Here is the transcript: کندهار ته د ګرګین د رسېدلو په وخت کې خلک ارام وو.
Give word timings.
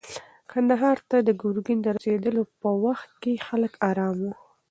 کندهار 0.51 0.97
ته 1.09 1.17
د 1.27 1.29
ګرګین 1.41 1.79
د 1.81 1.87
رسېدلو 1.97 2.43
په 2.61 2.69
وخت 2.85 3.09
کې 3.21 3.43
خلک 3.47 3.73
ارام 3.89 4.15
وو. 4.23 4.33